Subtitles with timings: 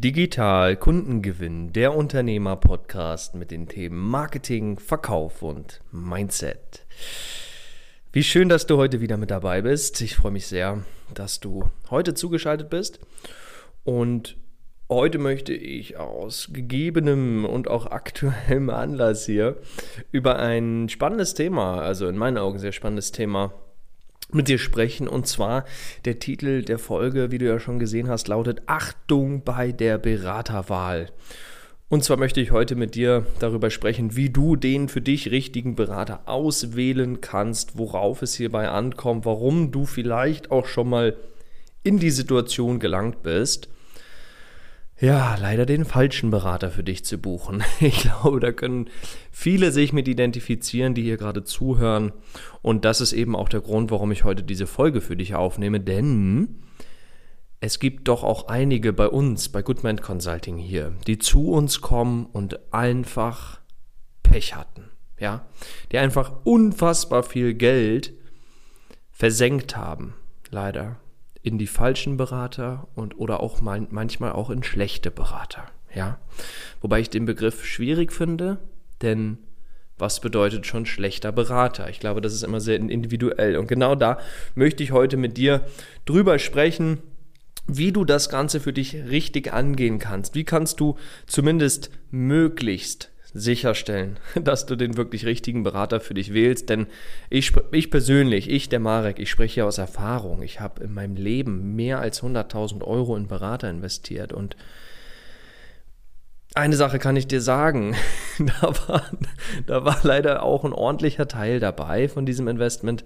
[0.00, 6.86] Digital Kundengewinn, der Unternehmer-Podcast mit den Themen Marketing, Verkauf und Mindset.
[8.10, 10.00] Wie schön, dass du heute wieder mit dabei bist.
[10.00, 10.82] Ich freue mich sehr,
[11.12, 13.00] dass du heute zugeschaltet bist.
[13.84, 14.38] Und
[14.88, 19.58] heute möchte ich aus gegebenem und auch aktuellem Anlass hier
[20.10, 23.52] über ein spannendes Thema, also in meinen Augen sehr spannendes Thema,
[24.34, 25.08] mit dir sprechen.
[25.08, 25.64] Und zwar
[26.04, 31.10] der Titel der Folge, wie du ja schon gesehen hast, lautet Achtung bei der Beraterwahl.
[31.88, 35.74] Und zwar möchte ich heute mit dir darüber sprechen, wie du den für dich richtigen
[35.74, 41.14] Berater auswählen kannst, worauf es hierbei ankommt, warum du vielleicht auch schon mal
[41.82, 43.68] in die Situation gelangt bist
[45.02, 47.64] ja, leider den falschen Berater für dich zu buchen.
[47.80, 48.88] Ich glaube, da können
[49.32, 52.12] viele sich mit identifizieren, die hier gerade zuhören.
[52.62, 55.80] Und das ist eben auch der Grund, warum ich heute diese Folge für dich aufnehme,
[55.80, 56.62] denn
[57.58, 62.26] es gibt doch auch einige bei uns, bei Goodman Consulting hier, die zu uns kommen
[62.26, 63.60] und einfach
[64.22, 64.90] Pech hatten.
[65.18, 65.46] Ja,
[65.90, 68.14] die einfach unfassbar viel Geld
[69.10, 70.14] versenkt haben.
[70.50, 71.01] Leider
[71.42, 75.64] in die falschen Berater und oder auch mal, manchmal auch in schlechte Berater.
[75.94, 76.18] Ja,
[76.80, 78.58] wobei ich den Begriff schwierig finde,
[79.02, 79.38] denn
[79.98, 81.88] was bedeutet schon schlechter Berater?
[81.88, 83.56] Ich glaube, das ist immer sehr individuell.
[83.56, 84.18] Und genau da
[84.54, 85.66] möchte ich heute mit dir
[86.06, 86.98] drüber sprechen,
[87.66, 90.34] wie du das Ganze für dich richtig angehen kannst.
[90.34, 90.96] Wie kannst du
[91.26, 96.68] zumindest möglichst sicherstellen, dass du den wirklich richtigen Berater für dich wählst.
[96.68, 96.86] Denn
[97.30, 100.42] ich, ich persönlich, ich, der Marek, ich spreche hier aus Erfahrung.
[100.42, 104.56] Ich habe in meinem Leben mehr als 100.000 Euro in Berater investiert und
[106.54, 107.96] eine Sache kann ich dir sagen,
[108.38, 109.10] da war,
[109.66, 113.04] da war leider auch ein ordentlicher Teil dabei von diesem Investment,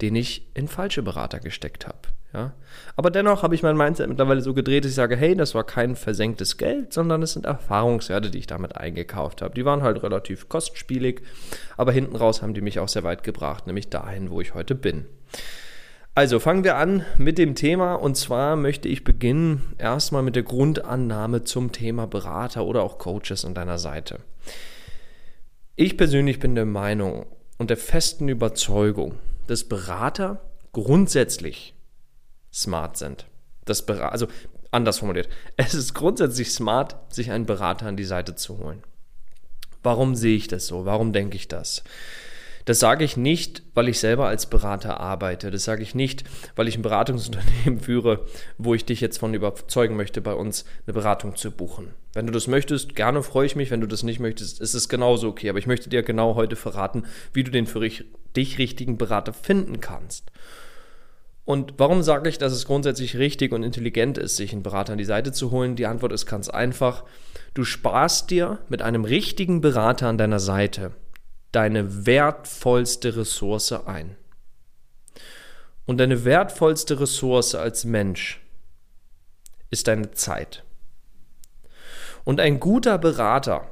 [0.00, 2.08] den ich in falsche Berater gesteckt habe.
[2.32, 2.52] Ja?
[2.96, 5.64] Aber dennoch habe ich mein Mindset mittlerweile so gedreht, dass ich sage, hey, das war
[5.64, 9.54] kein versenktes Geld, sondern es sind Erfahrungswerte, die ich damit eingekauft habe.
[9.54, 11.22] Die waren halt relativ kostspielig,
[11.76, 14.74] aber hinten raus haben die mich auch sehr weit gebracht, nämlich dahin, wo ich heute
[14.74, 15.06] bin.
[16.14, 20.42] Also fangen wir an mit dem Thema und zwar möchte ich beginnen erstmal mit der
[20.42, 24.18] Grundannahme zum Thema Berater oder auch Coaches an deiner Seite.
[25.76, 27.26] Ich persönlich bin der Meinung
[27.58, 29.14] und der festen Überzeugung,
[29.46, 30.40] dass Berater
[30.72, 31.74] grundsätzlich
[32.52, 33.26] smart sind.
[33.64, 34.26] Das also
[34.70, 38.82] anders formuliert, es ist grundsätzlich smart, sich einen Berater an die Seite zu holen.
[39.82, 40.84] Warum sehe ich das so?
[40.84, 41.82] Warum denke ich das?
[42.66, 45.50] Das sage ich nicht, weil ich selber als Berater arbeite.
[45.50, 46.24] Das sage ich nicht,
[46.56, 48.26] weil ich ein Beratungsunternehmen führe,
[48.58, 51.94] wo ich dich jetzt von überzeugen möchte, bei uns eine Beratung zu buchen.
[52.12, 53.70] Wenn du das möchtest, gerne freue ich mich.
[53.70, 55.48] Wenn du das nicht möchtest, ist es genauso okay.
[55.48, 59.80] Aber ich möchte dir genau heute verraten, wie du den für dich richtigen Berater finden
[59.80, 60.30] kannst.
[61.50, 64.98] Und warum sage ich, dass es grundsätzlich richtig und intelligent ist, sich einen Berater an
[64.98, 65.74] die Seite zu holen?
[65.74, 67.02] Die Antwort ist ganz einfach.
[67.54, 70.92] Du sparst dir mit einem richtigen Berater an deiner Seite
[71.50, 74.14] deine wertvollste Ressource ein.
[75.86, 78.40] Und deine wertvollste Ressource als Mensch
[79.70, 80.62] ist deine Zeit.
[82.22, 83.68] Und ein guter Berater,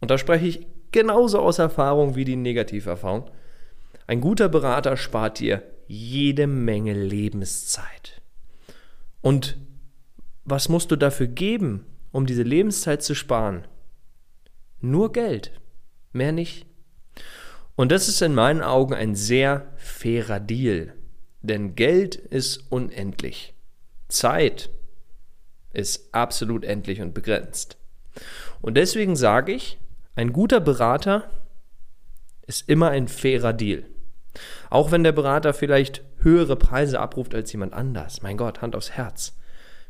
[0.00, 3.30] und da spreche ich genauso aus Erfahrung wie die Negativerfahrung,
[4.08, 8.22] ein guter Berater spart dir jede Menge Lebenszeit.
[9.22, 9.56] Und
[10.44, 13.66] was musst du dafür geben, um diese Lebenszeit zu sparen?
[14.80, 15.50] Nur Geld,
[16.12, 16.64] mehr nicht.
[17.74, 20.94] Und das ist in meinen Augen ein sehr fairer Deal,
[21.42, 23.54] denn Geld ist unendlich.
[24.06, 24.70] Zeit
[25.72, 27.78] ist absolut endlich und begrenzt.
[28.60, 29.80] Und deswegen sage ich,
[30.14, 31.32] ein guter Berater
[32.46, 33.86] ist immer ein fairer Deal.
[34.68, 38.22] Auch wenn der Berater vielleicht höhere Preise abruft als jemand anders.
[38.22, 39.36] Mein Gott, Hand aufs Herz.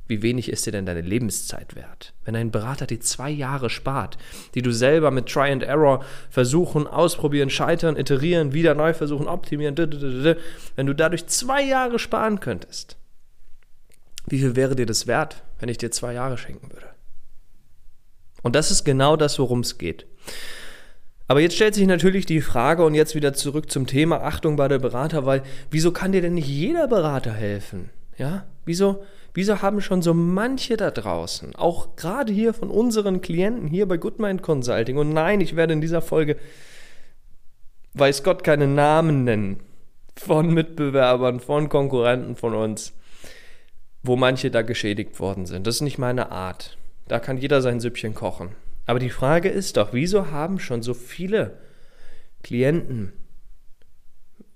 [0.07, 2.15] Wie wenig ist dir denn deine Lebenszeit wert?
[2.25, 4.19] Wenn ein Berater dir zwei Jahre spart,
[4.57, 9.77] die du selber mit Try and Error versuchen, ausprobieren, scheitern, iterieren, wieder neu versuchen, optimieren,
[10.75, 12.97] wenn du dadurch zwei Jahre sparen könntest,
[14.27, 16.87] wie viel wäre dir das wert, wenn ich dir zwei Jahre schenken würde?
[18.43, 20.07] Und das ist genau das, worum es geht.
[21.31, 24.67] Aber jetzt stellt sich natürlich die Frage und jetzt wieder zurück zum Thema Achtung bei
[24.67, 27.91] der Berater, weil wieso kann dir denn nicht jeder Berater helfen?
[28.19, 28.47] Ja?
[28.65, 33.87] Wieso, wieso haben schon so manche da draußen, auch gerade hier von unseren Klienten hier
[33.87, 36.37] bei Goodmind Consulting, und nein, ich werde in dieser Folge,
[37.95, 39.61] weiß Gott, keine Namen nennen
[40.17, 42.93] von Mitbewerbern, von Konkurrenten von uns,
[44.03, 45.65] wo manche da geschädigt worden sind.
[45.65, 46.77] Das ist nicht meine Art.
[47.07, 48.49] Da kann jeder sein Süppchen kochen.
[48.91, 51.61] Aber die Frage ist doch, wieso haben schon so viele
[52.43, 53.13] Klienten,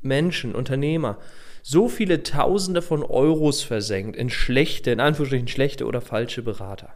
[0.00, 1.18] Menschen, Unternehmer
[1.62, 6.94] so viele Tausende von Euros versenkt in schlechte, in Anführungsstrichen schlechte oder falsche Berater?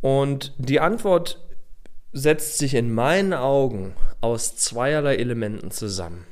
[0.00, 1.46] Und die Antwort
[2.14, 6.24] setzt sich in meinen Augen aus zweierlei Elementen zusammen.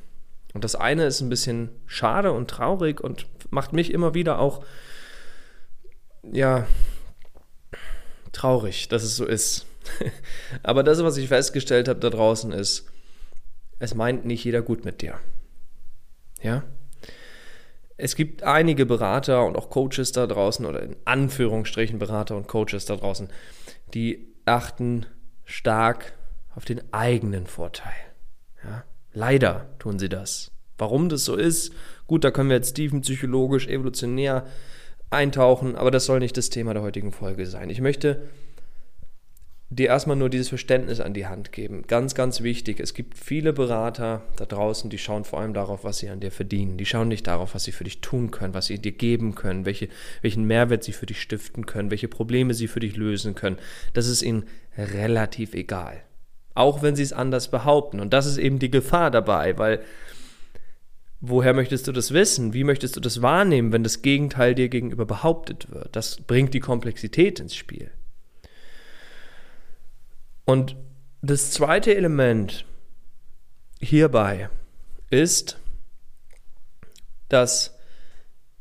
[0.54, 4.64] Und das eine ist ein bisschen schade und traurig und macht mich immer wieder auch,
[6.22, 6.66] ja,
[8.36, 9.66] traurig, dass es so ist.
[10.62, 12.86] Aber das, was ich festgestellt habe da draußen, ist,
[13.78, 15.18] es meint nicht jeder gut mit dir.
[16.42, 16.64] Ja?
[17.96, 22.84] Es gibt einige Berater und auch Coaches da draußen oder in Anführungsstrichen Berater und Coaches
[22.84, 23.28] da draußen,
[23.94, 25.06] die achten
[25.44, 26.12] stark
[26.54, 27.94] auf den eigenen Vorteil.
[28.64, 28.84] Ja?
[29.12, 30.50] Leider tun sie das.
[30.78, 31.72] Warum das so ist,
[32.06, 34.46] gut, da können wir jetzt tiefenpsychologisch, evolutionär
[35.10, 37.70] eintauchen, aber das soll nicht das Thema der heutigen Folge sein.
[37.70, 38.28] Ich möchte
[39.68, 41.82] dir erstmal nur dieses Verständnis an die Hand geben.
[41.88, 42.78] Ganz, ganz wichtig.
[42.78, 46.30] Es gibt viele Berater da draußen, die schauen vor allem darauf, was sie an dir
[46.30, 46.78] verdienen.
[46.78, 49.66] Die schauen nicht darauf, was sie für dich tun können, was sie dir geben können,
[49.66, 49.88] welche,
[50.22, 53.58] welchen Mehrwert sie für dich stiften können, welche Probleme sie für dich lösen können.
[53.92, 54.44] Das ist ihnen
[54.78, 56.02] relativ egal.
[56.54, 57.98] Auch wenn sie es anders behaupten.
[57.98, 59.80] Und das ist eben die Gefahr dabei, weil
[61.20, 62.52] woher möchtest du das wissen?
[62.52, 65.94] Wie möchtest du das wahrnehmen, wenn das Gegenteil dir gegenüber behauptet wird?
[65.96, 67.90] Das bringt die Komplexität ins Spiel.
[70.44, 70.76] Und
[71.22, 72.64] das zweite Element
[73.80, 74.48] hierbei
[75.10, 75.58] ist,
[77.28, 77.76] dass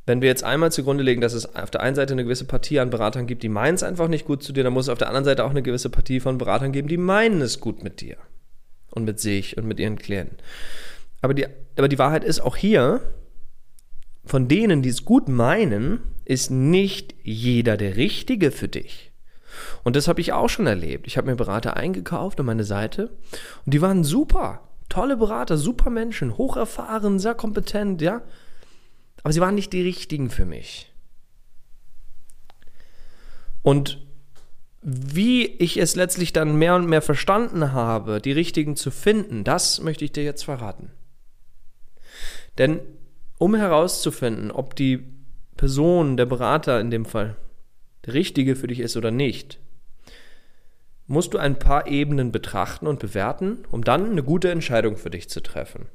[0.07, 2.79] wenn wir jetzt einmal zugrunde legen, dass es auf der einen Seite eine gewisse Partie
[2.79, 4.99] an Beratern gibt, die meinen es einfach nicht gut zu dir, dann muss es auf
[4.99, 8.01] der anderen Seite auch eine gewisse Partie von Beratern geben, die meinen es gut mit
[8.01, 8.17] dir
[8.91, 10.37] und mit sich und mit ihren Klienten.
[11.25, 13.01] Aber die, aber die Wahrheit ist auch hier,
[14.25, 19.11] von denen, die es gut meinen, ist nicht jeder der Richtige für dich.
[19.83, 21.07] Und das habe ich auch schon erlebt.
[21.07, 23.09] Ich habe mir Berater eingekauft an meine Seite
[23.65, 24.69] und die waren super.
[24.87, 28.21] Tolle Berater, super Menschen, hocherfahren, sehr kompetent, ja.
[29.23, 30.93] Aber sie waren nicht die richtigen für mich.
[33.63, 34.05] Und
[34.83, 39.81] wie ich es letztlich dann mehr und mehr verstanden habe, die richtigen zu finden, das
[39.81, 40.91] möchte ich dir jetzt verraten.
[42.57, 42.79] Denn
[43.37, 45.03] um herauszufinden, ob die
[45.57, 47.35] Person, der Berater in dem Fall,
[48.05, 49.59] der richtige für dich ist oder nicht,
[51.07, 55.29] musst du ein paar Ebenen betrachten und bewerten, um dann eine gute Entscheidung für dich
[55.29, 55.87] zu treffen.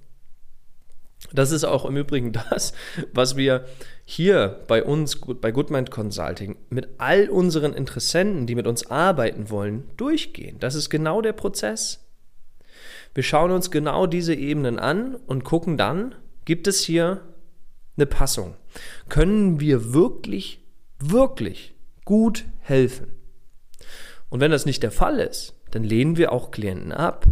[1.33, 2.73] Das ist auch im Übrigen das,
[3.13, 3.67] was wir
[4.05, 9.91] hier bei uns, bei Goodmind Consulting, mit all unseren Interessenten, die mit uns arbeiten wollen,
[9.97, 10.59] durchgehen.
[10.59, 12.07] Das ist genau der Prozess.
[13.15, 16.15] Wir schauen uns genau diese Ebenen an und gucken dann,
[16.51, 17.23] gibt es hier
[17.97, 18.57] eine Passung?
[19.09, 20.61] Können wir wirklich,
[20.99, 23.07] wirklich gut helfen?
[24.31, 27.25] Und wenn das nicht der Fall ist, dann lehnen wir auch Klienten ab.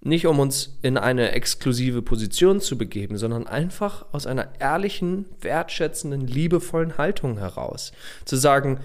[0.00, 6.26] Nicht um uns in eine exklusive Position zu begeben, sondern einfach aus einer ehrlichen, wertschätzenden,
[6.26, 7.92] liebevollen Haltung heraus.
[8.24, 8.80] Zu sagen,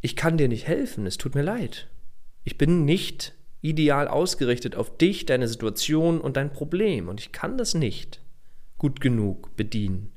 [0.00, 1.90] ich kann dir nicht helfen, es tut mir leid.
[2.44, 7.56] Ich bin nicht ideal ausgerichtet auf dich, deine Situation und dein Problem und ich kann
[7.58, 8.20] das nicht
[8.78, 10.12] gut genug bedienen.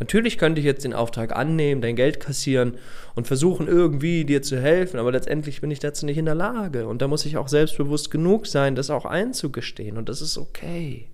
[0.00, 2.78] Natürlich könnte ich jetzt den Auftrag annehmen, dein Geld kassieren
[3.14, 6.86] und versuchen irgendwie dir zu helfen, aber letztendlich bin ich dazu nicht in der Lage.
[6.86, 9.98] Und da muss ich auch selbstbewusst genug sein, das auch einzugestehen.
[9.98, 11.08] Und das ist okay.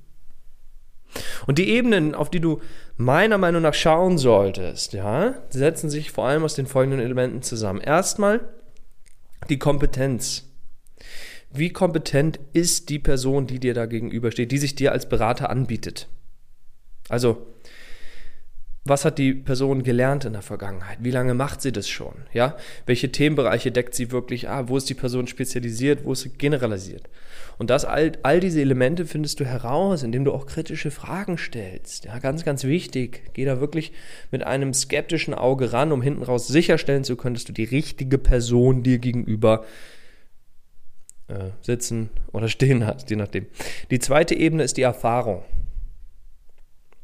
[1.47, 2.61] Und die Ebenen, auf die du
[2.97, 7.81] meiner Meinung nach schauen solltest, ja, setzen sich vor allem aus den folgenden Elementen zusammen.
[7.81, 8.41] Erstmal
[9.49, 10.49] die Kompetenz.
[11.57, 16.09] Wie kompetent ist die Person, die dir da gegenübersteht, die sich dir als Berater anbietet?
[17.09, 17.47] Also,
[18.87, 20.99] was hat die Person gelernt in der Vergangenheit?
[21.01, 22.15] Wie lange macht sie das schon?
[22.33, 22.57] Ja?
[22.85, 24.69] Welche Themenbereiche deckt sie wirklich ab?
[24.69, 26.05] Wo ist die Person spezialisiert?
[26.05, 27.09] Wo ist sie generalisiert?
[27.57, 32.05] Und das, all, all diese Elemente findest du heraus, indem du auch kritische Fragen stellst.
[32.05, 33.31] Ja, ganz, ganz wichtig.
[33.33, 33.93] Geh da wirklich
[34.31, 38.19] mit einem skeptischen Auge ran, um hinten raus sicherstellen zu können, dass du die richtige
[38.19, 39.65] Person dir gegenüber
[41.63, 43.47] sitzen oder stehen hast, je nachdem.
[43.91, 45.43] Die zweite Ebene ist die Erfahrung.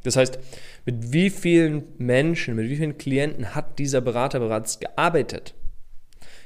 [0.02, 0.38] Das heißt,
[0.86, 5.54] mit wie vielen Menschen, mit wie vielen Klienten hat dieser Berater bereits gearbeitet?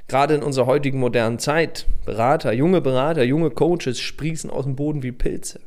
[0.09, 5.03] Gerade in unserer heutigen modernen Zeit, Berater, junge Berater, junge Coaches sprießen aus dem Boden
[5.03, 5.61] wie Pilze.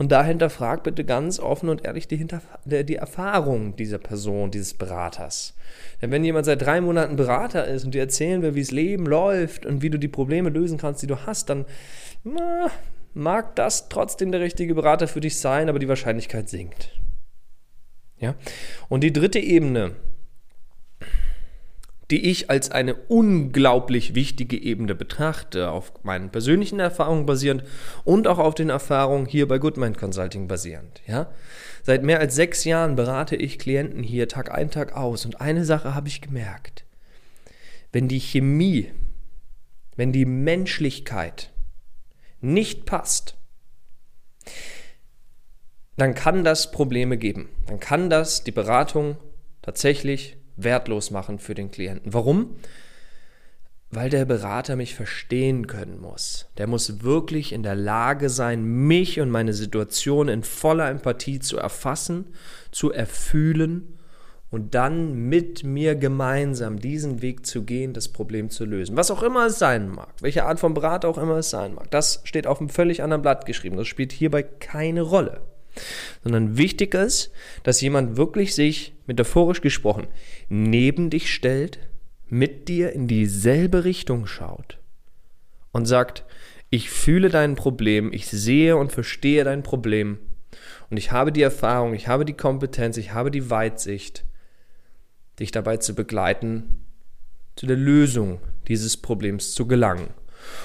[0.00, 4.72] Und dahinter frag bitte ganz offen und ehrlich die, Hinter die Erfahrung dieser Person, dieses
[4.72, 5.54] Beraters.
[6.00, 9.04] Denn wenn jemand seit drei Monaten Berater ist und dir erzählen will, wie das Leben
[9.04, 11.66] läuft und wie du die Probleme lösen kannst, die du hast, dann
[12.24, 12.70] na,
[13.12, 16.98] mag das trotzdem der richtige Berater für dich sein, aber die Wahrscheinlichkeit sinkt.
[18.16, 18.36] Ja?
[18.88, 19.96] Und die dritte Ebene,
[22.10, 27.64] die ich als eine unglaublich wichtige Ebene betrachte, auf meinen persönlichen Erfahrungen basierend
[28.04, 31.00] und auch auf den Erfahrungen hier bei Goodmind Consulting basierend.
[31.06, 31.30] Ja?
[31.82, 35.64] Seit mehr als sechs Jahren berate ich Klienten hier Tag ein, Tag aus und eine
[35.64, 36.84] Sache habe ich gemerkt.
[37.92, 38.90] wenn die Chemie,
[39.96, 41.50] wenn die Menschlichkeit
[42.40, 43.36] nicht passt,
[45.96, 47.50] dann kann das Probleme geben.
[47.66, 49.16] Dann kann das die Beratung
[49.60, 52.12] tatsächlich wertlos machen für den Klienten.
[52.12, 52.56] Warum?
[53.90, 56.46] Weil der Berater mich verstehen können muss.
[56.58, 61.58] Der muss wirklich in der Lage sein, mich und meine Situation in voller Empathie zu
[61.58, 62.26] erfassen,
[62.70, 63.98] zu erfühlen
[64.50, 68.96] und dann mit mir gemeinsam diesen Weg zu gehen, das Problem zu lösen.
[68.96, 71.90] Was auch immer es sein mag, welche Art von Berater auch immer es sein mag,
[71.90, 73.76] das steht auf einem völlig anderen Blatt geschrieben.
[73.76, 75.40] Das spielt hierbei keine Rolle.
[76.22, 77.30] Sondern wichtig ist,
[77.62, 80.06] dass jemand wirklich sich, metaphorisch gesprochen,
[80.48, 81.78] neben dich stellt,
[82.28, 84.78] mit dir in dieselbe Richtung schaut
[85.72, 86.24] und sagt,
[86.70, 90.18] ich fühle dein Problem, ich sehe und verstehe dein Problem
[90.90, 94.24] und ich habe die Erfahrung, ich habe die Kompetenz, ich habe die Weitsicht,
[95.38, 96.84] dich dabei zu begleiten,
[97.56, 100.10] zu der Lösung dieses Problems zu gelangen.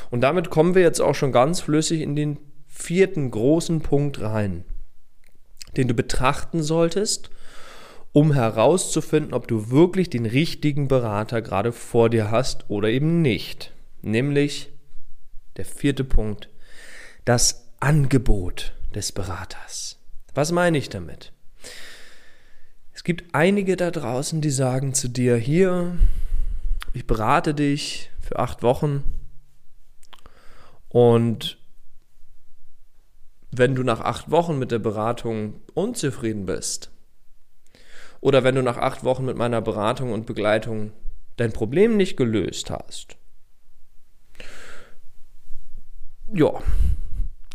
[0.10, 4.66] Und damit kommen wir jetzt auch schon ganz flüssig in den vierten großen Punkt rein,
[5.77, 7.29] den du betrachten solltest,
[8.12, 13.74] um herauszufinden, ob du wirklich den richtigen Berater gerade vor dir hast oder eben nicht.
[14.01, 14.72] Nämlich
[15.58, 16.50] der vierte Punkt,
[17.25, 20.00] das Angebot des Beraters.
[20.34, 21.34] Was meine ich damit?
[22.94, 25.98] Es gibt einige da draußen, die sagen zu dir, hier,
[26.94, 29.03] ich berate dich für acht Wochen
[30.88, 31.58] und
[33.58, 36.92] wenn du nach acht Wochen mit der Beratung unzufrieden bist
[38.20, 40.92] oder wenn du nach acht Wochen mit meiner Beratung und Begleitung
[41.38, 43.18] dein Problem nicht gelöst hast,
[46.34, 46.52] ja,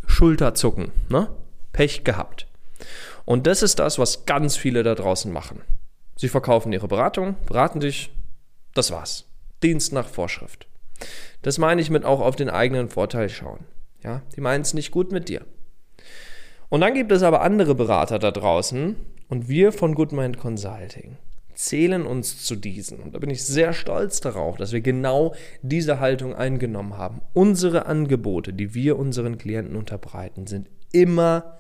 [0.07, 1.29] Schulterzucken, ne?
[1.73, 2.47] Pech gehabt.
[3.25, 5.61] Und das ist das, was ganz viele da draußen machen.
[6.17, 8.13] Sie verkaufen ihre Beratung, beraten dich,
[8.75, 9.27] das war's.
[9.63, 10.67] Dienst nach Vorschrift.
[11.43, 13.65] Das meine ich mit auch auf den eigenen Vorteil schauen.
[14.03, 15.45] Ja, die meinen es nicht gut mit dir.
[16.71, 18.97] Und dann gibt es aber andere Berater da draußen
[19.29, 21.19] und wir von Goodmind Consulting
[21.55, 23.01] zählen uns zu diesen.
[23.01, 27.21] Und da bin ich sehr stolz darauf, dass wir genau diese Haltung eingenommen haben.
[27.35, 31.59] Unsere Angebote, die wir unseren Klienten unterbreiten, sind immer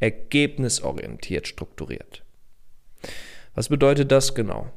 [0.00, 2.24] ergebnisorientiert strukturiert.
[3.54, 4.68] Was bedeutet das genau?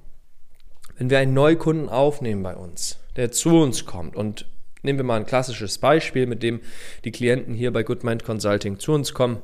[0.98, 4.46] Wenn wir einen Neukunden aufnehmen bei uns, der zu uns kommt und
[4.84, 6.60] nehmen wir mal ein klassisches Beispiel, mit dem
[7.06, 9.42] die Klienten hier bei Goodmind Consulting zu uns kommen.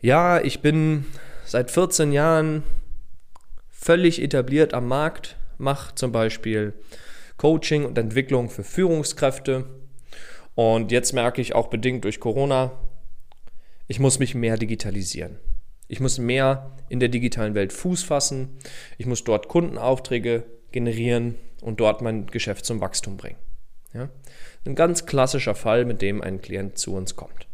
[0.00, 1.06] Ja, ich bin
[1.44, 2.62] seit 14 Jahren
[3.68, 6.72] völlig etabliert am Markt, mache zum Beispiel
[7.36, 9.66] Coaching und Entwicklung für Führungskräfte.
[10.54, 12.72] Und jetzt merke ich auch bedingt durch Corona,
[13.88, 15.38] ich muss mich mehr digitalisieren.
[15.88, 18.58] Ich muss mehr in der digitalen Welt Fuß fassen.
[18.98, 23.38] Ich muss dort Kundenaufträge generieren und dort mein Geschäft zum Wachstum bringen.
[23.94, 24.10] Ja?
[24.64, 27.48] Ein ganz klassischer Fall, mit dem ein Klient zu uns kommt.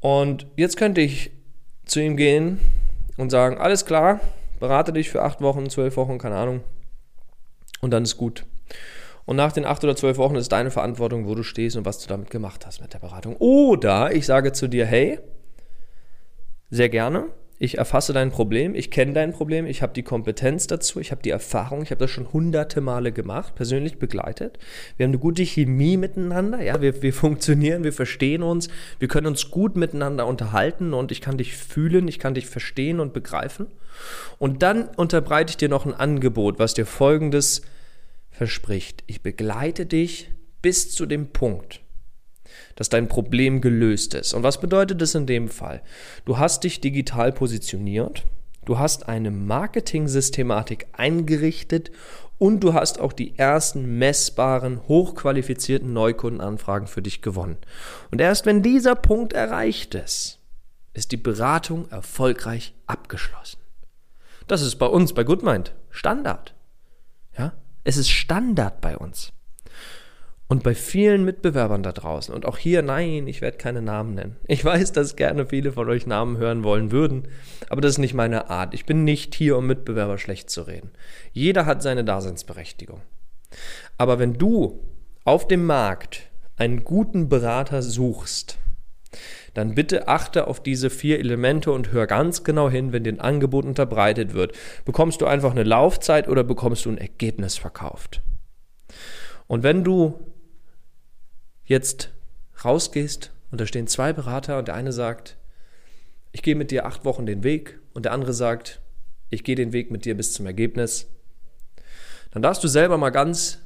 [0.00, 1.30] Und jetzt könnte ich
[1.84, 2.60] zu ihm gehen
[3.16, 4.20] und sagen, alles klar,
[4.60, 6.60] berate dich für acht Wochen, zwölf Wochen, keine Ahnung.
[7.80, 8.44] Und dann ist gut.
[9.24, 11.98] Und nach den acht oder zwölf Wochen ist deine Verantwortung, wo du stehst und was
[11.98, 13.36] du damit gemacht hast mit der Beratung.
[13.36, 15.18] Oder ich sage zu dir, hey,
[16.70, 17.26] sehr gerne,
[17.58, 21.22] ich erfasse dein Problem, ich kenne dein Problem, ich habe die Kompetenz dazu, ich habe
[21.22, 24.58] die Erfahrung, ich habe das schon hunderte Male gemacht, persönlich begleitet.
[24.96, 29.26] Wir haben eine gute Chemie miteinander, ja, wir, wir funktionieren, wir verstehen uns, wir können
[29.26, 33.68] uns gut miteinander unterhalten und ich kann dich fühlen, ich kann dich verstehen und begreifen.
[34.38, 37.62] Und dann unterbreite ich dir noch ein Angebot, was dir folgendes
[38.30, 41.80] verspricht, ich begleite dich bis zu dem Punkt,
[42.76, 44.32] dass dein Problem gelöst ist.
[44.32, 45.82] Und was bedeutet das in dem Fall?
[46.24, 48.24] Du hast dich digital positioniert,
[48.64, 51.90] du hast eine Marketing-Systematik eingerichtet
[52.38, 57.56] und du hast auch die ersten messbaren, hochqualifizierten Neukundenanfragen für dich gewonnen.
[58.10, 60.38] Und erst wenn dieser Punkt erreicht ist,
[60.92, 63.58] ist die Beratung erfolgreich abgeschlossen.
[64.46, 66.54] Das ist bei uns, bei Goodmind, Standard.
[67.36, 67.52] Ja?
[67.84, 69.32] Es ist Standard bei uns.
[70.48, 74.36] Und bei vielen Mitbewerbern da draußen, und auch hier, nein, ich werde keine Namen nennen.
[74.46, 77.26] Ich weiß, dass gerne viele von euch Namen hören wollen würden,
[77.68, 78.72] aber das ist nicht meine Art.
[78.72, 80.90] Ich bin nicht hier, um Mitbewerber schlecht zu reden.
[81.32, 83.00] Jeder hat seine Daseinsberechtigung.
[83.98, 84.80] Aber wenn du
[85.24, 88.58] auf dem Markt einen guten Berater suchst,
[89.54, 93.20] dann bitte achte auf diese vier Elemente und hör ganz genau hin, wenn dir ein
[93.20, 94.52] Angebot unterbreitet wird.
[94.84, 98.22] Bekommst du einfach eine Laufzeit oder bekommst du ein Ergebnis verkauft?
[99.46, 100.20] Und wenn du
[101.66, 102.10] jetzt
[102.64, 105.36] rausgehst und da stehen zwei Berater und der eine sagt,
[106.32, 108.80] ich gehe mit dir acht Wochen den Weg und der andere sagt,
[109.30, 111.06] ich gehe den Weg mit dir bis zum Ergebnis,
[112.30, 113.58] dann darfst du selber mal ganz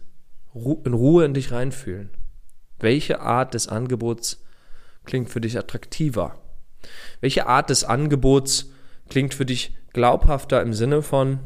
[0.55, 2.11] in Ruhe in dich reinfühlen.
[2.79, 4.43] Welche Art des Angebots
[5.05, 6.41] klingt für dich attraktiver?
[7.21, 8.71] Welche Art des Angebots
[9.09, 11.41] klingt für dich glaubhafter im Sinne von,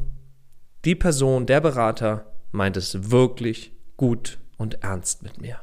[0.85, 5.59] die Person, der Berater meint es wirklich gut und ernst mit mir?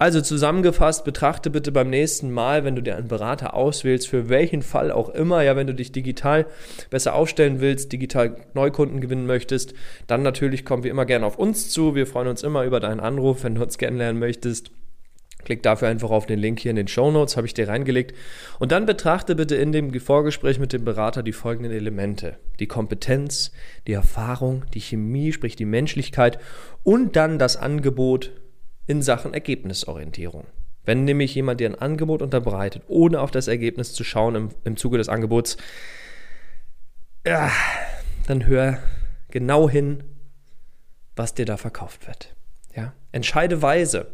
[0.00, 4.62] Also zusammengefasst, betrachte bitte beim nächsten Mal, wenn du dir einen Berater auswählst, für welchen
[4.62, 6.46] Fall auch immer, ja, wenn du dich digital
[6.88, 9.74] besser aufstellen willst, digital Neukunden gewinnen möchtest,
[10.06, 11.96] dann natürlich kommen wir immer gerne auf uns zu.
[11.96, 14.70] Wir freuen uns immer über deinen Anruf, wenn du uns kennenlernen möchtest.
[15.44, 18.14] Klick dafür einfach auf den Link hier in den Show Notes, habe ich dir reingelegt.
[18.60, 22.36] Und dann betrachte bitte in dem Vorgespräch mit dem Berater die folgenden Elemente.
[22.60, 23.50] Die Kompetenz,
[23.88, 26.38] die Erfahrung, die Chemie, sprich die Menschlichkeit
[26.84, 28.30] und dann das Angebot
[28.88, 30.46] in Sachen Ergebnisorientierung.
[30.84, 34.76] Wenn nämlich jemand dir ein Angebot unterbreitet, ohne auf das Ergebnis zu schauen im, im
[34.76, 35.58] Zuge des Angebots,
[37.26, 37.52] ja,
[38.26, 38.78] dann hör
[39.30, 40.02] genau hin,
[41.14, 42.34] was dir da verkauft wird.
[42.74, 42.94] Ja?
[43.12, 44.06] Entscheide weise.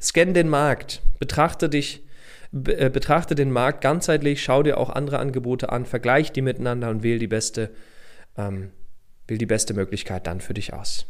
[0.00, 1.02] Scan den Markt.
[1.18, 2.04] Betrachte dich,
[2.52, 4.44] äh, betrachte den Markt ganzheitlich.
[4.44, 5.84] Schau dir auch andere Angebote an.
[5.84, 7.70] Vergleich die miteinander und wähle die beste,
[8.36, 8.70] ähm,
[9.26, 11.06] wähl die beste Möglichkeit dann für dich aus.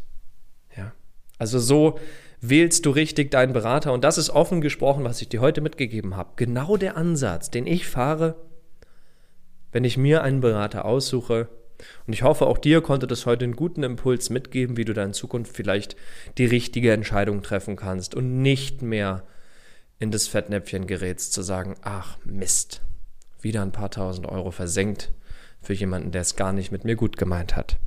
[0.75, 0.92] Ja?
[1.37, 1.99] Also so
[2.48, 3.92] wählst du richtig deinen Berater.
[3.92, 6.32] Und das ist offen gesprochen, was ich dir heute mitgegeben habe.
[6.36, 8.36] Genau der Ansatz, den ich fahre,
[9.72, 11.48] wenn ich mir einen Berater aussuche.
[12.06, 15.04] Und ich hoffe, auch dir konnte das heute einen guten Impuls mitgeben, wie du da
[15.04, 15.96] in Zukunft vielleicht
[16.38, 19.24] die richtige Entscheidung treffen kannst und nicht mehr
[19.98, 22.82] in das Fettnäpfchen gerätst, zu sagen, ach Mist,
[23.40, 25.12] wieder ein paar tausend Euro versenkt
[25.60, 27.78] für jemanden, der es gar nicht mit mir gut gemeint hat.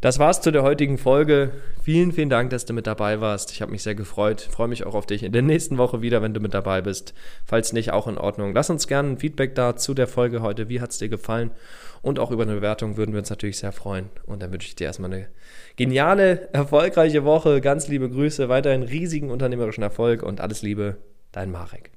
[0.00, 1.50] Das war's zu der heutigen Folge.
[1.82, 3.50] Vielen, vielen Dank, dass du mit dabei warst.
[3.52, 4.40] Ich habe mich sehr gefreut.
[4.40, 7.12] Freue mich auch auf dich in der nächsten Woche wieder, wenn du mit dabei bist.
[7.44, 8.54] Falls nicht, auch in Ordnung.
[8.54, 10.70] Lass uns gerne ein Feedback da zu der Folge heute.
[10.70, 11.50] Wie hat's dir gefallen?
[12.00, 14.08] Und auch über eine Bewertung würden wir uns natürlich sehr freuen.
[14.24, 15.26] Und dann wünsche ich dir erstmal eine
[15.76, 17.60] geniale, erfolgreiche Woche.
[17.60, 20.96] Ganz liebe Grüße, weiterhin riesigen unternehmerischen Erfolg und alles Liebe,
[21.30, 21.90] dein Marek.